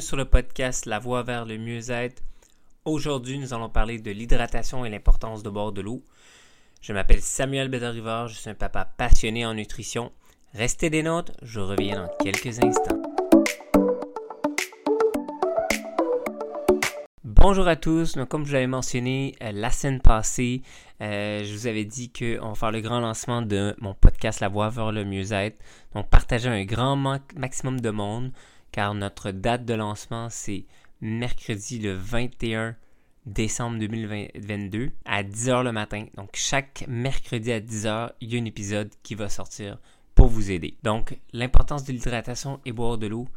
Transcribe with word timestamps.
sur 0.00 0.16
le 0.16 0.24
podcast 0.24 0.86
La 0.86 0.98
Voie 0.98 1.22
vers 1.22 1.44
le 1.44 1.58
mieux-être. 1.58 2.22
Aujourd'hui, 2.86 3.38
nous 3.38 3.52
allons 3.52 3.68
parler 3.68 3.98
de 3.98 4.10
l'hydratation 4.10 4.84
et 4.86 4.90
l'importance 4.90 5.42
de 5.42 5.50
boire 5.50 5.72
de 5.72 5.82
l'eau. 5.82 6.02
Je 6.80 6.94
m'appelle 6.94 7.20
Samuel 7.20 7.68
Bédarivar, 7.68 8.28
je 8.28 8.34
suis 8.34 8.48
un 8.48 8.54
papa 8.54 8.86
passionné 8.86 9.44
en 9.44 9.52
nutrition. 9.52 10.10
Restez 10.54 10.88
des 10.88 11.02
notes, 11.02 11.32
je 11.42 11.60
reviens 11.60 12.06
dans 12.06 12.24
quelques 12.24 12.62
instants. 12.64 13.02
Bonjour 17.24 17.68
à 17.68 17.76
tous, 17.76 18.14
donc, 18.14 18.28
comme 18.28 18.46
je 18.46 18.52
l'avais 18.54 18.66
mentionné 18.66 19.34
euh, 19.42 19.52
la 19.52 19.70
semaine 19.70 20.00
passée, 20.00 20.62
euh, 21.02 21.44
je 21.44 21.52
vous 21.52 21.66
avais 21.66 21.84
dit 21.84 22.10
qu'on 22.10 22.48
va 22.48 22.54
faire 22.54 22.70
le 22.70 22.80
grand 22.80 23.00
lancement 23.00 23.42
de 23.42 23.74
mon 23.80 23.92
podcast 23.94 24.40
La 24.40 24.48
Voie 24.48 24.70
vers 24.70 24.92
le 24.92 25.04
mieux-être. 25.04 25.58
Donc 25.94 26.08
partager 26.08 26.48
un 26.48 26.64
grand 26.64 26.96
maximum 27.36 27.80
de 27.80 27.90
monde 27.90 28.32
car 28.72 28.94
notre 28.94 29.30
date 29.30 29.64
de 29.64 29.74
lancement, 29.74 30.28
c'est 30.30 30.66
mercredi 31.00 31.78
le 31.78 31.94
21 31.94 32.76
décembre 33.26 33.78
2022 33.78 34.90
à 35.04 35.22
10h 35.22 35.62
le 35.62 35.72
matin. 35.72 36.06
Donc 36.16 36.30
chaque 36.34 36.84
mercredi 36.88 37.52
à 37.52 37.60
10h, 37.60 38.12
il 38.20 38.34
y 38.34 38.38
a 38.38 38.40
un 38.40 38.44
épisode 38.44 38.90
qui 39.02 39.14
va 39.14 39.28
sortir 39.28 39.78
pour 40.14 40.28
vous 40.28 40.50
aider. 40.50 40.76
Donc 40.82 41.18
l'importance 41.32 41.84
de 41.84 41.92
l'hydratation 41.92 42.60
et 42.64 42.72
boire 42.72 42.98
de 42.98 43.06
l'eau. 43.06 43.28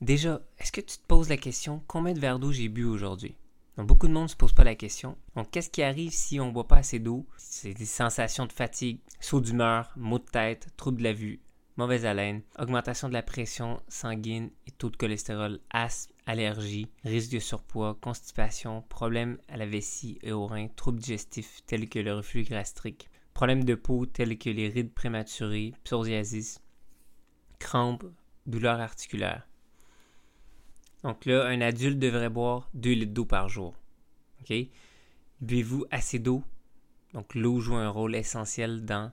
Déjà, 0.00 0.40
est-ce 0.58 0.72
que 0.72 0.80
tu 0.80 0.96
te 0.96 1.06
poses 1.06 1.28
la 1.28 1.36
question 1.36 1.82
combien 1.86 2.14
de 2.14 2.20
verres 2.20 2.38
d'eau 2.38 2.52
j'ai 2.52 2.68
bu 2.68 2.84
aujourd'hui? 2.84 3.34
Beaucoup 3.76 4.08
de 4.08 4.12
monde 4.12 4.24
ne 4.24 4.28
se 4.28 4.36
pose 4.36 4.52
pas 4.52 4.64
la 4.64 4.74
question. 4.74 5.16
Donc, 5.36 5.50
qu'est-ce 5.50 5.70
qui 5.70 5.82
arrive 5.82 6.12
si 6.12 6.38
on 6.40 6.46
ne 6.46 6.52
boit 6.52 6.68
pas 6.68 6.78
assez 6.78 6.98
d'eau? 6.98 7.26
C'est 7.36 7.72
des 7.72 7.86
sensations 7.86 8.46
de 8.46 8.52
fatigue, 8.52 8.98
saut 9.20 9.40
d'humeur, 9.40 9.90
maux 9.96 10.18
de 10.18 10.24
tête, 10.24 10.68
trouble 10.76 10.98
de 10.98 11.04
la 11.04 11.12
vue, 11.12 11.40
mauvaise 11.80 12.04
haleine, 12.04 12.42
augmentation 12.58 13.08
de 13.08 13.14
la 13.14 13.22
pression 13.22 13.80
sanguine 13.88 14.50
et 14.66 14.70
taux 14.70 14.90
de 14.90 14.96
cholestérol, 14.96 15.60
asthme, 15.70 16.12
allergie, 16.26 16.88
risque 17.04 17.32
de 17.32 17.38
surpoids, 17.38 17.96
constipation, 18.02 18.82
problèmes 18.82 19.38
à 19.48 19.56
la 19.56 19.64
vessie 19.64 20.18
et 20.22 20.30
aux 20.30 20.46
reins, 20.46 20.68
troubles 20.76 21.00
digestifs 21.00 21.62
tels 21.64 21.88
que 21.88 21.98
le 21.98 22.14
reflux 22.14 22.42
gastrique, 22.42 23.08
problèmes 23.32 23.64
de 23.64 23.74
peau 23.74 24.04
tels 24.04 24.36
que 24.36 24.50
les 24.50 24.68
rides 24.68 24.92
prématurées, 24.92 25.72
psoriasis, 25.82 26.60
crampes, 27.58 28.04
douleurs 28.46 28.80
articulaires. 28.80 29.48
Donc 31.02 31.24
là, 31.24 31.46
un 31.46 31.62
adulte 31.62 31.98
devrait 31.98 32.28
boire 32.28 32.68
2 32.74 32.90
litres 32.90 33.14
d'eau 33.14 33.24
par 33.24 33.48
jour. 33.48 33.74
OK? 34.42 34.54
Buvez-vous 35.40 35.86
assez 35.90 36.18
d'eau? 36.18 36.44
Donc 37.14 37.34
l'eau 37.34 37.58
joue 37.58 37.76
un 37.76 37.88
rôle 37.88 38.14
essentiel 38.14 38.84
dans 38.84 39.10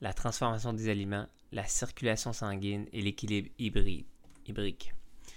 la 0.00 0.12
transformation 0.12 0.74
des 0.74 0.90
aliments, 0.90 1.26
la 1.52 1.64
circulation 1.64 2.32
sanguine 2.32 2.86
et 2.92 3.00
l'équilibre 3.00 3.48
hybrique. 3.58 4.94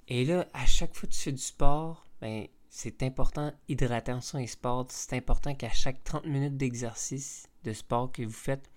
Et 0.08 0.24
là, 0.24 0.46
à 0.52 0.66
chaque 0.66 0.94
fois 0.94 1.08
que 1.08 1.14
tu 1.14 1.20
fais 1.20 1.32
du 1.32 1.42
sport, 1.42 2.06
ben, 2.20 2.46
c'est 2.68 3.02
important, 3.02 3.52
hydratation 3.68 4.38
et 4.38 4.46
sport, 4.46 4.86
c'est 4.88 5.16
important 5.16 5.54
qu'à 5.54 5.70
chaque 5.70 6.02
30 6.04 6.26
minutes 6.26 6.56
d'exercice 6.56 7.48
de 7.64 7.72
sport 7.72 8.10
que 8.10 8.22
vous 8.22 8.30
faites, 8.30 8.70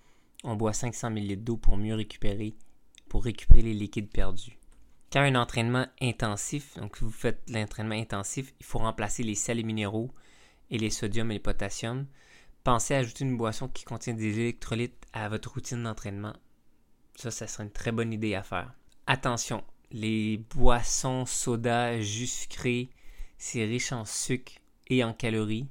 on 0.44 0.54
boit 0.54 0.72
500 0.72 1.08
ml 1.08 1.42
d'eau 1.42 1.56
pour 1.56 1.76
mieux 1.76 1.94
récupérer, 1.94 2.54
pour 3.08 3.24
récupérer 3.24 3.62
les 3.62 3.74
liquides 3.74 4.10
perdus. 4.10 4.58
Quand 5.12 5.20
un 5.20 5.34
entraînement 5.34 5.86
intensif, 6.02 6.76
donc 6.76 7.00
vous 7.00 7.10
faites 7.10 7.42
l'entraînement 7.48 7.94
intensif, 7.94 8.52
il 8.60 8.66
faut 8.66 8.78
remplacer 8.78 9.22
les 9.22 9.34
sels 9.34 9.60
et 9.60 9.62
minéraux 9.62 10.10
et 10.70 10.78
les 10.78 10.90
sodium 10.90 11.30
et 11.30 11.34
les 11.34 11.40
potassium. 11.40 12.06
Pensez 12.64 12.94
à 12.94 12.98
ajouter 12.98 13.24
une 13.24 13.36
boisson 13.36 13.68
qui 13.68 13.84
contient 13.84 14.14
des 14.14 14.40
électrolytes 14.40 15.06
à 15.12 15.28
votre 15.28 15.54
routine 15.54 15.82
d'entraînement 15.84 16.34
ça, 17.16 17.30
ça 17.30 17.46
serait 17.46 17.64
une 17.64 17.70
très 17.70 17.92
bonne 17.92 18.12
idée 18.12 18.34
à 18.34 18.42
faire. 18.42 18.72
Attention, 19.06 19.64
les 19.90 20.38
boissons, 20.54 21.26
soda, 21.26 22.00
jus 22.00 22.26
sucré, 22.26 22.90
c'est 23.38 23.64
riche 23.64 23.92
en 23.92 24.04
sucre 24.04 24.52
et 24.88 25.02
en 25.02 25.12
calories. 25.12 25.68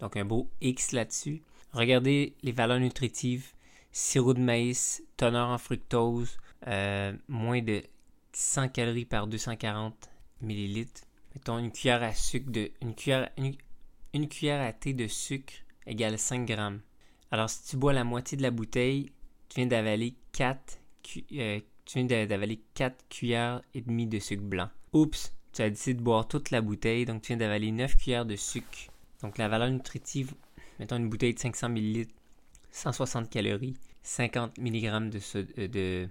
Donc 0.00 0.16
un 0.16 0.24
beau 0.24 0.50
X 0.60 0.92
là-dessus. 0.92 1.42
Regardez 1.72 2.34
les 2.42 2.52
valeurs 2.52 2.80
nutritives. 2.80 3.52
Sirop 3.90 4.34
de 4.34 4.40
maïs, 4.40 5.02
teneur 5.16 5.48
en 5.48 5.58
fructose, 5.58 6.36
euh, 6.66 7.12
moins 7.26 7.62
de 7.62 7.82
100 8.32 8.68
calories 8.68 9.06
par 9.06 9.26
240 9.26 10.10
millilitres. 10.40 11.02
Mettons 11.34 11.58
une 11.58 11.72
cuillère 11.72 12.02
à 12.02 12.12
sucre 12.12 12.50
de 12.50 12.70
une 12.82 12.94
cuillère, 12.94 13.30
une 14.12 14.28
cuillère 14.28 14.66
à 14.66 14.72
thé 14.72 14.92
de 14.92 15.08
sucre 15.08 15.54
égale 15.86 16.18
5 16.18 16.44
grammes. 16.46 16.80
Alors 17.30 17.50
si 17.50 17.64
tu 17.64 17.76
bois 17.76 17.92
la 17.92 18.04
moitié 18.04 18.36
de 18.36 18.42
la 18.42 18.50
bouteille, 18.50 19.10
tu 19.48 19.56
viens 19.56 19.66
d'avaler 19.66 20.14
4 20.32 20.78
euh, 21.32 21.60
tu 21.84 22.04
viens 22.04 22.26
d'avaler 22.26 22.60
4 22.74 23.08
cuillères 23.08 23.62
et 23.74 23.80
demie 23.80 24.06
de 24.06 24.18
sucre 24.18 24.42
blanc. 24.42 24.68
Oups, 24.92 25.34
tu 25.52 25.62
as 25.62 25.70
décidé 25.70 25.94
de 25.94 26.02
boire 26.02 26.28
toute 26.28 26.50
la 26.50 26.60
bouteille, 26.60 27.04
donc 27.04 27.22
tu 27.22 27.28
viens 27.28 27.38
d'avaler 27.38 27.72
9 27.72 27.96
cuillères 27.96 28.26
de 28.26 28.36
sucre. 28.36 28.90
Donc 29.22 29.38
la 29.38 29.48
valeur 29.48 29.70
nutritive, 29.70 30.34
mettons 30.78 30.96
une 30.96 31.08
bouteille 31.08 31.34
de 31.34 31.38
500 31.38 31.70
ml, 31.70 32.06
160 32.70 33.30
calories, 33.30 33.74
50 34.02 34.58
mg 34.58 35.10
de, 35.10 35.66
de 35.66 36.08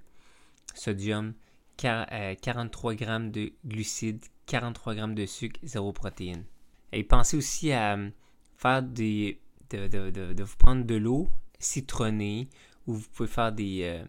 sodium, 0.74 1.34
43 1.78 2.94
euh, 2.94 2.98
g 2.98 3.06
de 3.30 3.54
glucides, 3.66 4.26
43 4.48 4.96
g 4.96 5.02
de 5.14 5.26
sucre, 5.26 5.60
0 5.64 5.94
protéines. 5.94 6.44
Et 6.92 7.04
pensez 7.04 7.38
aussi 7.38 7.72
à 7.72 7.96
euh, 7.96 8.10
faire 8.56 8.82
des. 8.82 9.40
de, 9.70 9.88
de, 9.88 10.34
de 10.34 10.44
vous 10.44 10.58
prendre 10.58 10.86
de 10.86 10.96
l'eau 10.96 11.28
citronnée, 11.60 12.50
ou 12.88 12.96
vous 12.96 13.08
pouvez 13.14 13.30
faire 13.30 13.52
des, 13.52 14.04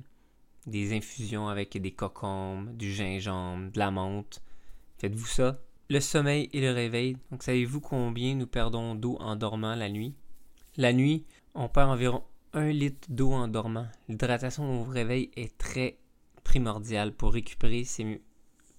des 0.67 0.97
infusions 0.97 1.49
avec 1.49 1.77
des 1.81 1.93
cocombes, 1.93 2.77
du 2.77 2.93
gingembre, 2.93 3.71
de 3.73 3.79
la 3.79 3.91
menthe. 3.91 4.43
Faites-vous 4.99 5.27
ça. 5.27 5.61
Le 5.91 6.01
sommeil 6.01 6.51
et 6.53 6.61
le 6.61 6.73
réveil. 6.73 7.17
Donc, 7.31 7.43
savez-vous 7.43 7.81
combien 7.81 8.35
nous 8.35 8.47
perdons 8.47 8.95
d'eau 8.95 9.17
en 9.21 9.37
dormant 9.37 9.75
la 9.75 9.89
nuit? 9.89 10.15
La 10.77 10.93
nuit, 10.93 11.25
on 11.55 11.69
perd 11.69 11.91
environ 11.91 12.23
un 12.53 12.71
litre 12.71 13.09
d'eau 13.11 13.33
en 13.33 13.49
dormant. 13.49 13.89
L'hydratation 14.09 14.83
au 14.83 14.85
réveil 14.85 15.31
est 15.37 15.57
très 15.57 15.99
primordiale 16.45 17.13
pour 17.13 17.33
récupérer, 17.33 17.85
c'est 17.85 18.05
mieux. 18.05 18.21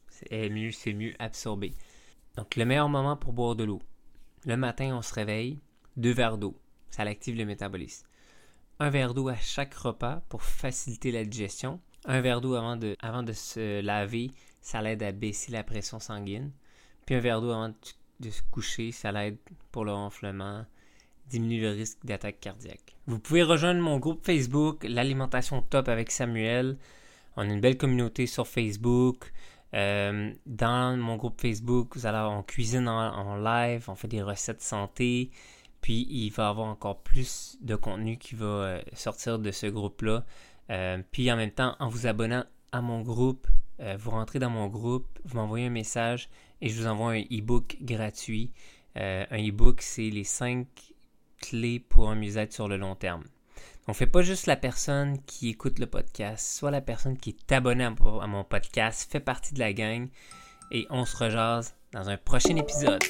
C'est 0.10 0.50
mieux, 0.50 0.72
c'est 0.72 0.94
mieux 0.94 1.14
absorbé. 1.20 1.74
Donc, 2.36 2.56
le 2.56 2.66
meilleur 2.66 2.90
moment 2.90 3.18
pour 3.18 3.34
boire 3.34 3.56
de 3.56 3.64
l'eau. 3.64 3.82
Le 4.46 4.56
matin, 4.56 4.96
on 4.96 5.02
se 5.02 5.14
réveille, 5.14 5.60
deux 5.98 6.14
verres 6.14 6.38
d'eau. 6.38 6.56
Ça 6.90 7.04
active 7.04 7.36
le 7.36 7.46
métabolisme 7.46 8.06
un 8.80 8.90
verre 8.90 9.14
d'eau 9.14 9.28
à 9.28 9.36
chaque 9.36 9.74
repas 9.74 10.22
pour 10.30 10.42
faciliter 10.42 11.12
la 11.12 11.26
digestion. 11.26 11.80
Un 12.06 12.22
verre 12.22 12.42
d'eau 12.42 12.56
avant 12.56 12.78
de, 12.78 13.34
se 13.34 13.82
laver, 13.82 14.32
ça 14.62 14.82
l'aide 14.82 15.04
à 15.04 15.12
baisser 15.12 15.52
la 15.52 15.64
pression 15.64 16.00
sanguine. 16.00 16.52
Puis 17.06 17.16
un 17.16 17.20
verre 17.20 17.42
d'eau 17.42 17.52
avant 17.52 17.70
de, 18.20 18.30
se 18.30 18.42
coucher, 18.52 18.92
ça 18.92 19.12
l'aide 19.12 19.38
pour 19.72 19.84
le 19.84 19.92
ronflement, 19.92 20.66
diminue 21.28 21.62
le 21.62 21.72
risque 21.72 22.00
d'attaque 22.06 22.40
cardiaque. 22.40 22.96
Vous 23.06 23.20
pouvez 23.20 23.44
rejoindre 23.44 23.82
mon 23.82 23.98
groupe 23.98 24.26
Facebook, 24.26 24.86
l'alimentation 24.88 25.62
top 25.62 25.90
avec 25.90 26.10
Samuel. 26.10 26.78
On 27.36 27.42
a 27.42 27.46
une 27.46 27.62
belle 27.62 27.78
communauté 27.78 28.28
sur 28.28 28.48
Facebook. 28.48 29.32
Euh, 29.74 30.34
dans 30.46 30.98
mon 30.98 31.18
groupe 31.18 31.40
Facebook, 31.40 31.96
vous 31.96 32.06
allez 32.06 32.18
en 32.18 32.44
cuisine 32.44 32.88
en, 32.88 33.36
live, 33.36 33.86
on 33.88 33.96
fait 33.96 34.08
des 34.08 34.22
recettes 34.22 34.62
santé. 34.62 35.32
Puis 35.82 36.08
il 36.10 36.30
va 36.32 36.50
avoir 36.50 36.68
encore 36.68 37.02
plus 37.02 37.58
de 37.62 37.76
contenu 37.76 38.18
qui 38.18 38.36
va 38.36 38.46
euh, 38.46 38.82
sortir 38.94 39.40
de 39.40 39.52
ce 39.52 39.68
groupe-là. 39.68 40.26
Euh, 40.70 41.02
puis 41.12 41.32
en 41.32 41.38
même 41.38 41.52
temps, 41.52 41.76
en 41.80 41.88
vous 41.88 42.08
abonnant 42.08 42.44
à 42.72 42.82
mon 42.82 43.02
groupe, 43.02 43.48
euh, 43.80 43.96
vous 43.98 44.12
rentrez 44.12 44.40
dans 44.40 44.50
mon 44.50 44.68
groupe, 44.68 45.08
vous 45.24 45.38
m'envoyez 45.38 45.68
un 45.68 45.72
message 45.72 46.30
et 46.62 46.70
je 46.70 46.80
vous 46.80 46.88
envoie 46.88 47.14
un 47.14 47.22
e-book 47.22 47.78
gratuit. 47.82 48.52
un 48.96 49.48
e-book, 49.48 49.82
c'est 49.82 50.10
les 50.10 50.26
5 50.26 50.68
clés 51.42 51.80
pour 51.80 52.10
un 52.10 52.16
mieux-être 52.16 52.52
sur 52.52 52.68
le 52.68 52.76
long 52.76 52.96
terme. 52.96 53.24
Donc, 53.88 53.96
fait 53.96 54.08
pas 54.08 54.22
juste 54.22 54.46
la 54.46 54.58
personne 54.58 55.18
qui 55.26 55.50
écoute 55.50 55.80
le 55.80 55.88
podcast, 55.88 56.46
soit 56.58 56.70
la 56.70 56.82
personne 56.82 57.18
qui 57.18 57.30
est 57.32 57.52
abonnée 57.52 57.86
à 57.86 58.28
mon 58.28 58.44
podcast, 58.44 59.10
fait 59.10 59.20
partie 59.20 59.54
de 59.54 59.60
la 59.60 59.74
gang 59.74 60.10
et 60.72 60.86
on 60.90 61.06
se 61.06 61.18
rejase 61.18 61.76
dans 61.92 62.10
un 62.10 62.18
prochain 62.18 62.56
épisode. 62.56 63.04